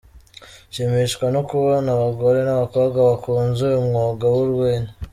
Nshimishwa 0.69 1.25
no 1.35 1.41
kubona 1.49 1.87
abagore 1.97 2.39
n’abakobwa 2.43 2.97
bakunze 3.09 3.61
uyu 3.67 3.81
mwuga 3.87 4.25
w’urwenya. 4.33 4.91